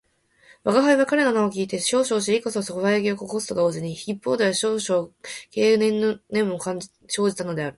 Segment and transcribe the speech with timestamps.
[0.63, 5.11] 吾輩は彼の名を聞いて少々尻こそばゆき感じを起こすと同時に、一方では少々
[5.53, 6.79] 軽侮の念も生
[7.29, 7.69] じたのである